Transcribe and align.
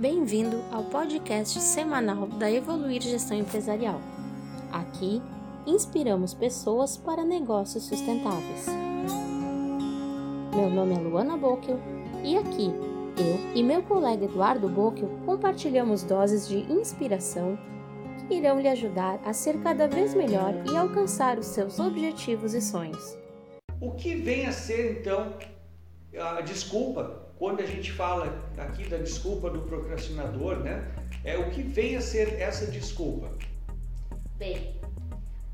Bem-vindo 0.00 0.64
ao 0.72 0.84
podcast 0.84 1.60
semanal 1.60 2.26
da 2.26 2.50
Evoluir 2.50 3.02
Gestão 3.02 3.36
Empresarial. 3.36 4.00
Aqui, 4.72 5.20
inspiramos 5.66 6.32
pessoas 6.32 6.96
para 6.96 7.22
negócios 7.22 7.84
sustentáveis. 7.84 8.64
Meu 10.56 10.70
nome 10.70 10.94
é 10.94 10.98
Luana 10.98 11.36
Bockel 11.36 11.78
e 12.24 12.34
aqui, 12.34 12.70
eu 13.18 13.54
e 13.54 13.62
meu 13.62 13.82
colega 13.82 14.24
Eduardo 14.24 14.70
Bockel 14.70 15.10
compartilhamos 15.26 16.02
doses 16.02 16.48
de 16.48 16.60
inspiração 16.72 17.58
que 18.26 18.36
irão 18.36 18.58
lhe 18.58 18.68
ajudar 18.68 19.20
a 19.22 19.34
ser 19.34 19.60
cada 19.60 19.86
vez 19.86 20.14
melhor 20.14 20.54
e 20.72 20.74
alcançar 20.78 21.38
os 21.38 21.44
seus 21.44 21.78
objetivos 21.78 22.54
e 22.54 22.62
sonhos. 22.62 23.18
O 23.78 23.90
que 23.90 24.14
vem 24.14 24.46
a 24.46 24.52
ser 24.52 24.98
então 24.98 25.34
a 26.18 26.40
desculpa 26.40 27.29
quando 27.40 27.60
a 27.60 27.66
gente 27.66 27.90
fala 27.90 28.38
aqui 28.58 28.86
da 28.86 28.98
desculpa 28.98 29.48
do 29.48 29.62
procrastinador, 29.62 30.56
né? 30.56 30.94
É 31.24 31.38
o 31.38 31.48
que 31.48 31.62
vem 31.62 31.96
a 31.96 32.00
ser 32.02 32.38
essa 32.38 32.70
desculpa? 32.70 33.32
Bem, 34.36 34.78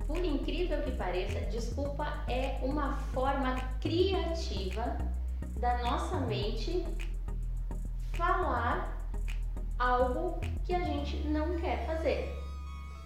por 0.04 0.18
incrível 0.18 0.82
que 0.82 0.90
pareça, 0.90 1.38
desculpa 1.42 2.24
é 2.28 2.58
uma 2.60 2.96
forma 3.14 3.54
criativa 3.80 4.98
da 5.60 5.78
nossa 5.84 6.18
mente 6.22 6.84
falar 8.14 9.08
algo 9.78 10.40
que 10.64 10.74
a 10.74 10.80
gente 10.80 11.18
não 11.28 11.56
quer 11.60 11.86
fazer. 11.86 12.34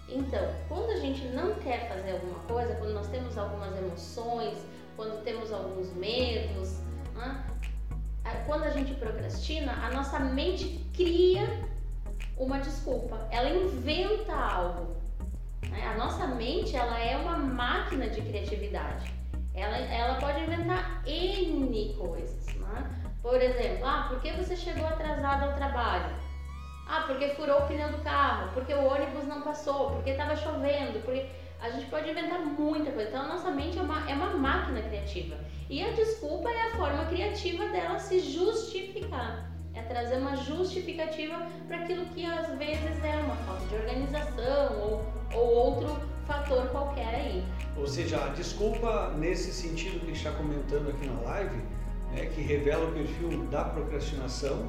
Então, 0.08 0.54
quando 0.68 0.88
a 0.92 0.96
gente 0.96 1.22
não 1.26 1.54
quer 1.56 1.86
fazer 1.86 2.12
alguma 2.12 2.38
coisa, 2.44 2.74
quando 2.76 2.94
nós 2.94 3.08
temos 3.08 3.36
algumas 3.36 3.76
emoções, 3.76 4.56
quando 4.96 5.22
temos 5.22 5.52
alguns 5.52 5.92
medos, 5.92 6.78
né? 7.14 7.44
Quando 8.46 8.64
a 8.64 8.70
gente 8.70 8.94
procrastina, 8.94 9.72
a 9.84 9.90
nossa 9.90 10.18
mente 10.18 10.84
cria 10.94 11.46
uma 12.36 12.58
desculpa, 12.58 13.26
ela 13.30 13.48
inventa 13.50 14.34
algo. 14.34 14.96
Né? 15.68 15.86
A 15.86 15.96
nossa 15.96 16.26
mente 16.26 16.74
ela 16.74 16.98
é 16.98 17.16
uma 17.16 17.36
máquina 17.36 18.08
de 18.08 18.22
criatividade. 18.22 19.12
Ela, 19.54 19.76
ela 19.76 20.14
pode 20.18 20.40
inventar 20.40 21.02
N 21.06 21.94
coisas. 21.98 22.46
Né? 22.54 22.90
Por 23.22 23.40
exemplo, 23.40 23.86
ah, 23.86 24.06
por 24.08 24.20
que 24.20 24.32
você 24.32 24.56
chegou 24.56 24.86
atrasado 24.86 25.44
ao 25.44 25.54
trabalho? 25.54 26.14
Ah, 26.88 27.04
porque 27.06 27.28
furou 27.30 27.60
o 27.60 27.66
pneu 27.68 27.92
do 27.92 27.98
carro, 27.98 28.50
porque 28.52 28.74
o 28.74 28.84
ônibus 28.84 29.26
não 29.26 29.42
passou, 29.42 29.90
porque 29.90 30.10
estava 30.10 30.34
chovendo, 30.34 31.00
porque 31.04 31.28
a 31.62 31.70
gente 31.70 31.86
pode 31.86 32.10
inventar 32.10 32.40
muita 32.40 32.90
coisa. 32.90 33.08
Então 33.08 33.22
a 33.22 33.28
nossa 33.28 33.50
mente 33.50 33.78
é 33.78 33.82
uma, 33.82 34.10
é 34.10 34.14
uma 34.14 34.30
máquina 34.30 34.82
criativa. 34.82 35.36
E 35.68 35.82
a 35.82 35.90
desculpa 35.92 36.48
é 36.48 36.72
a 36.72 36.76
forma 36.76 37.04
criativa 37.06 37.68
dela 37.68 37.98
se 37.98 38.20
justificar. 38.20 39.50
É 39.74 39.82
trazer 39.82 40.16
uma 40.16 40.36
justificativa 40.36 41.46
para 41.68 41.82
aquilo 41.82 42.04
que 42.06 42.24
às 42.26 42.58
vezes 42.58 43.04
é 43.04 43.16
uma 43.24 43.36
falta 43.36 43.64
de 43.66 43.74
organização 43.76 44.80
ou, 44.80 45.38
ou 45.38 45.48
outro 45.48 46.10
fator 46.26 46.66
qualquer 46.70 47.14
aí. 47.14 47.44
Ou 47.76 47.86
seja, 47.86 48.24
a 48.24 48.28
desculpa 48.28 49.14
nesse 49.16 49.52
sentido 49.52 50.04
que 50.04 50.12
está 50.12 50.32
comentando 50.32 50.90
aqui 50.90 51.06
na 51.06 51.20
live, 51.20 51.56
né, 52.12 52.26
que 52.34 52.40
revela 52.40 52.88
o 52.88 52.92
perfil 52.92 53.46
da 53.46 53.64
procrastinação, 53.64 54.66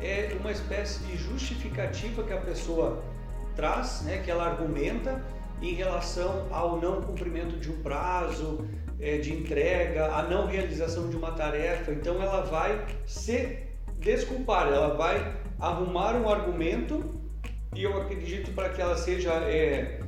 é 0.00 0.34
uma 0.40 0.50
espécie 0.50 1.00
de 1.04 1.16
justificativa 1.18 2.22
que 2.22 2.32
a 2.32 2.40
pessoa 2.40 3.02
traz, 3.54 4.02
né, 4.02 4.22
que 4.24 4.30
ela 4.30 4.46
argumenta 4.46 5.22
em 5.60 5.74
relação 5.74 6.46
ao 6.50 6.80
não 6.80 7.02
cumprimento 7.02 7.58
de 7.58 7.70
um 7.70 7.82
prazo 7.82 8.66
é, 8.98 9.18
de 9.18 9.32
entrega, 9.32 10.06
a 10.14 10.22
não 10.22 10.46
realização 10.46 11.08
de 11.08 11.16
uma 11.16 11.32
tarefa. 11.32 11.92
Então 11.92 12.22
ela 12.22 12.42
vai 12.42 12.86
se 13.06 13.58
desculpar, 13.98 14.68
ela 14.68 14.94
vai 14.94 15.34
arrumar 15.58 16.14
um 16.16 16.28
argumento 16.28 17.20
e 17.74 17.84
eu 17.84 18.00
acredito 18.00 18.52
para 18.52 18.70
que 18.70 18.80
ela 18.80 18.96
seja 18.96 19.32
é, 19.44 20.00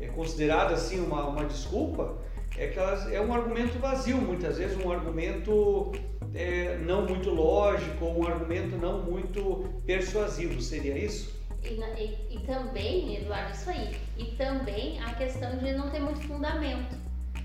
é 0.00 0.06
considerada 0.08 0.74
assim 0.74 1.00
uma, 1.00 1.26
uma 1.26 1.44
desculpa, 1.44 2.18
é 2.56 2.66
que 2.68 2.78
ela 2.78 3.12
é 3.12 3.20
um 3.20 3.32
argumento 3.32 3.78
vazio, 3.78 4.16
muitas 4.16 4.58
vezes 4.58 4.76
um 4.82 4.90
argumento 4.90 5.92
é, 6.34 6.78
não 6.78 7.02
muito 7.06 7.30
lógico, 7.30 8.06
um 8.06 8.26
argumento 8.26 8.76
não 8.76 9.02
muito 9.02 9.82
persuasivo, 9.86 10.60
seria 10.60 10.96
isso? 10.98 11.36
E, 11.66 12.26
e, 12.30 12.40
também, 12.46 13.16
Eduardo, 13.16 13.52
isso 13.52 13.70
aí. 13.70 14.00
E 14.16 14.24
também 14.36 15.02
a 15.02 15.14
questão 15.14 15.56
de 15.58 15.72
não 15.72 15.90
ter 15.90 16.00
muito 16.00 16.20
fundamento. 16.22 16.96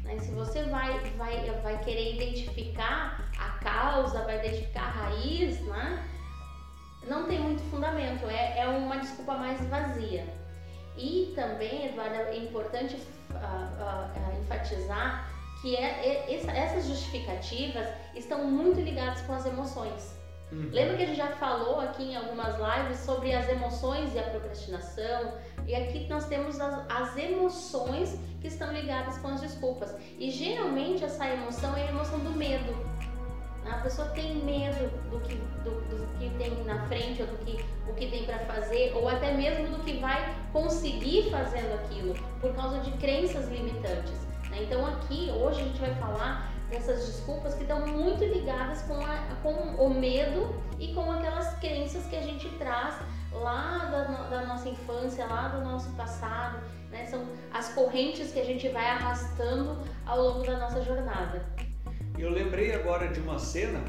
Né? 0.04 0.18
Se 0.20 0.32
você 0.32 0.64
vai, 0.64 1.00
vai, 1.18 1.50
vai 1.62 1.80
querer 1.84 2.16
identificar 2.16 3.32
a 3.38 3.50
causa, 3.64 4.24
vai 4.24 4.46
identificar 4.46 4.84
a 4.84 4.90
raiz, 4.90 5.60
né? 5.62 6.08
não 7.08 7.26
tem 7.28 7.40
muito 7.40 7.62
fundamento. 7.70 8.26
É, 8.28 8.60
é 8.60 8.68
uma 8.68 8.98
desculpa 8.98 9.36
mais 9.36 9.60
vazia. 9.68 10.26
E 10.98 11.32
também, 11.36 11.88
Eduardo, 11.88 12.16
é 12.16 12.38
importante 12.38 12.96
uh, 12.96 13.36
uh, 13.36 14.42
enfatizar 14.42 15.32
que 15.62 15.76
é, 15.76 16.28
é, 16.28 16.34
essas 16.34 16.88
justificativas 16.88 17.88
estão 18.16 18.46
muito 18.46 18.82
ligadas 18.82 19.22
com 19.22 19.34
as 19.34 19.46
emoções. 19.46 20.21
Uhum. 20.52 20.70
Lembra 20.72 20.98
que 20.98 21.04
a 21.04 21.06
gente 21.06 21.18
já 21.18 21.32
falou 21.38 21.80
aqui 21.80 22.04
em 22.04 22.16
algumas 22.16 22.56
lives 22.58 23.00
sobre 23.00 23.34
as 23.34 23.48
emoções 23.48 24.14
e 24.14 24.20
a 24.20 24.24
procrastinação? 24.24 25.34
E 25.66 25.74
aqui 25.74 26.08
nós 26.10 26.26
temos 26.26 26.60
as, 26.60 26.92
as 26.92 27.18
emoções 27.18 28.20
que 28.42 28.48
estão 28.48 28.72
ligadas 28.74 29.18
com 29.20 29.30
as 29.30 29.40
desculpas. 29.40 29.96
E 30.20 30.30
geralmente 30.30 31.04
essa 31.04 31.26
emoção 31.28 31.76
é 31.78 31.84
a 31.84 31.90
emoção 31.90 32.20
do 32.20 32.32
medo. 32.32 32.76
A 33.66 33.78
pessoa 33.78 34.08
tem 34.10 34.36
medo 34.44 34.90
do 35.10 35.20
que, 35.22 35.36
do, 35.64 35.70
do 35.88 36.18
que 36.18 36.30
tem 36.38 36.64
na 36.66 36.86
frente, 36.88 37.22
ou 37.22 37.28
do 37.28 37.38
que, 37.46 37.64
o 37.88 37.94
que 37.94 38.08
tem 38.08 38.26
para 38.26 38.40
fazer, 38.40 38.92
ou 38.96 39.08
até 39.08 39.34
mesmo 39.34 39.78
do 39.78 39.84
que 39.84 40.00
vai 40.00 40.36
conseguir 40.52 41.30
fazendo 41.30 41.76
aquilo, 41.76 42.16
por 42.42 42.54
causa 42.56 42.80
de 42.80 42.92
crenças 42.98 43.48
limitantes. 43.50 44.20
Né? 44.50 44.64
Então 44.64 44.86
aqui, 44.86 45.32
hoje 45.32 45.62
a 45.62 45.64
gente 45.64 45.80
vai 45.80 45.94
falar 45.96 46.52
essas 46.72 47.06
desculpas 47.06 47.54
que 47.54 47.64
estão 47.64 47.86
muito 47.86 48.24
ligadas 48.24 48.82
com, 48.84 48.96
a, 48.96 49.18
com 49.44 49.52
o 49.84 49.94
medo 49.94 50.56
e 50.80 50.94
com 50.94 51.12
aquelas 51.12 51.54
crenças 51.60 52.06
que 52.06 52.16
a 52.16 52.22
gente 52.22 52.48
traz 52.58 52.96
lá 53.32 53.90
da, 53.92 54.04
da 54.30 54.46
nossa 54.46 54.70
infância, 54.70 55.26
lá 55.26 55.50
do 55.50 55.64
nosso 55.64 55.90
passado, 55.92 56.60
né? 56.90 57.06
São 57.06 57.26
as 57.54 57.74
correntes 57.74 58.32
que 58.32 58.40
a 58.40 58.46
gente 58.46 58.68
vai 58.70 58.86
arrastando 58.86 59.78
ao 60.06 60.22
longo 60.22 60.46
da 60.46 60.58
nossa 60.58 60.82
jornada. 60.82 61.46
Eu 62.18 62.30
lembrei 62.30 62.74
agora 62.74 63.08
de 63.08 63.20
uma 63.20 63.40
cena 63.40 63.84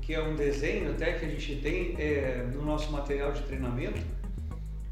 que 0.00 0.14
é 0.14 0.20
um 0.20 0.34
desenho 0.34 0.92
até 0.92 1.12
que 1.12 1.24
a 1.24 1.28
gente 1.28 1.56
tem 1.56 1.94
é, 1.98 2.44
no 2.52 2.62
nosso 2.62 2.90
material 2.90 3.32
de 3.32 3.42
treinamento 3.42 4.00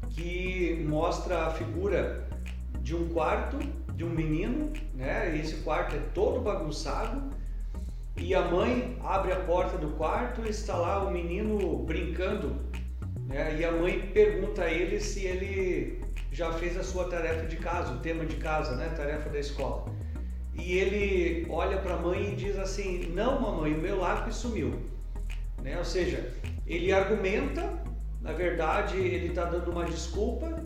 que 0.09 0.83
mostra 0.87 1.47
a 1.47 1.51
figura 1.51 2.27
de 2.81 2.95
um 2.95 3.09
quarto 3.09 3.59
de 4.01 4.05
um 4.05 4.09
menino, 4.09 4.73
né? 4.95 5.37
Esse 5.37 5.57
quarto 5.57 5.95
é 5.95 5.99
todo 6.15 6.41
bagunçado 6.41 7.29
e 8.17 8.33
a 8.33 8.41
mãe 8.41 8.97
abre 9.03 9.31
a 9.31 9.39
porta 9.41 9.77
do 9.77 9.89
quarto 9.89 10.41
e 10.43 10.49
está 10.49 10.75
lá 10.75 11.03
o 11.03 11.11
menino 11.11 11.77
brincando, 11.83 12.55
né? 13.27 13.59
E 13.59 13.63
a 13.63 13.71
mãe 13.71 14.09
pergunta 14.11 14.63
a 14.63 14.71
ele 14.71 14.99
se 14.99 15.23
ele 15.23 16.01
já 16.31 16.51
fez 16.53 16.75
a 16.77 16.83
sua 16.83 17.09
tarefa 17.09 17.45
de 17.45 17.57
casa, 17.57 17.93
o 17.93 17.99
tema 17.99 18.25
de 18.25 18.37
casa, 18.37 18.75
né? 18.75 18.89
Tarefa 18.97 19.29
da 19.29 19.39
escola. 19.39 19.85
E 20.55 20.79
ele 20.79 21.45
olha 21.47 21.77
para 21.77 21.93
a 21.93 21.97
mãe 21.97 22.33
e 22.33 22.35
diz 22.35 22.57
assim: 22.57 23.11
Não, 23.13 23.39
mamãe, 23.39 23.71
o 23.75 23.81
meu 23.81 23.99
lápis 23.99 24.35
sumiu. 24.35 24.81
Né? 25.61 25.77
Ou 25.77 25.85
seja, 25.85 26.33
ele 26.65 26.91
argumenta, 26.91 27.71
na 28.19 28.33
verdade, 28.33 28.97
ele 28.97 29.27
está 29.27 29.45
dando 29.45 29.69
uma 29.69 29.85
desculpa 29.85 30.59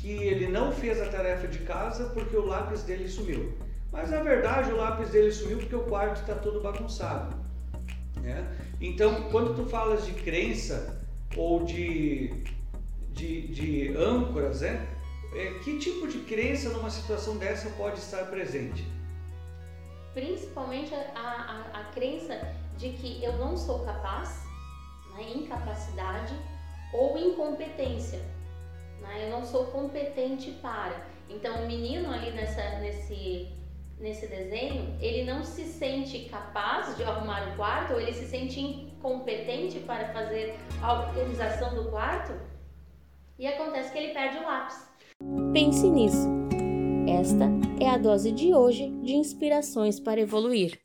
que 0.00 0.10
ele 0.10 0.48
não 0.48 0.72
fez 0.72 1.00
a 1.00 1.06
tarefa 1.06 1.46
de 1.46 1.58
casa 1.58 2.06
porque 2.10 2.34
o 2.34 2.46
lápis 2.46 2.82
dele 2.82 3.06
sumiu. 3.06 3.52
Mas 3.92 4.10
na 4.10 4.22
verdade 4.22 4.72
o 4.72 4.76
lápis 4.76 5.10
dele 5.10 5.30
sumiu 5.30 5.58
porque 5.58 5.76
o 5.76 5.84
quarto 5.84 6.22
está 6.22 6.34
todo 6.34 6.60
bagunçado. 6.60 7.36
Né? 8.16 8.46
Então, 8.80 9.30
quando 9.30 9.54
tu 9.54 9.68
falas 9.68 10.06
de 10.06 10.12
crença 10.12 11.06
ou 11.36 11.64
de, 11.64 12.44
de, 13.10 13.48
de 13.48 13.96
âncoras, 13.96 14.62
né? 14.62 14.86
É, 15.34 15.60
que 15.62 15.78
tipo 15.78 16.08
de 16.08 16.20
crença 16.20 16.70
numa 16.70 16.90
situação 16.90 17.36
dessa 17.36 17.70
pode 17.70 17.98
estar 17.98 18.24
presente? 18.26 18.84
Principalmente 20.12 20.92
a, 20.92 20.98
a, 21.14 21.80
a 21.80 21.84
crença 21.92 22.36
de 22.76 22.90
que 22.90 23.22
eu 23.22 23.34
não 23.34 23.56
sou 23.56 23.84
capaz, 23.84 24.42
né? 25.14 25.30
incapacidade 25.36 26.34
ou 26.92 27.16
incompetência 27.16 28.20
né? 29.00 29.26
Eu 29.26 29.30
não 29.30 29.44
sou 29.44 29.66
competente 29.66 30.50
para. 30.62 31.06
Então 31.28 31.62
o 31.62 31.66
menino 31.66 32.12
ali 32.12 32.32
nessa, 32.32 32.78
nesse, 32.80 33.48
nesse 33.98 34.26
desenho, 34.26 34.96
ele 35.00 35.24
não 35.24 35.44
se 35.44 35.64
sente 35.64 36.28
capaz 36.28 36.96
de 36.96 37.04
arrumar 37.04 37.52
o 37.52 37.56
quarto, 37.56 37.94
ou 37.94 38.00
ele 38.00 38.12
se 38.12 38.26
sente 38.26 38.60
incompetente 38.60 39.78
para 39.80 40.12
fazer 40.12 40.56
a 40.82 41.00
organização 41.00 41.74
do 41.74 41.90
quarto, 41.90 42.32
e 43.38 43.46
acontece 43.46 43.92
que 43.92 43.98
ele 43.98 44.12
perde 44.12 44.38
o 44.38 44.42
lápis. 44.42 44.88
Pense 45.52 45.88
nisso. 45.88 46.28
Esta 47.08 47.46
é 47.80 47.88
a 47.88 47.98
dose 47.98 48.32
de 48.32 48.54
hoje 48.54 48.90
de 49.02 49.14
inspirações 49.14 49.98
para 49.98 50.20
evoluir. 50.20 50.78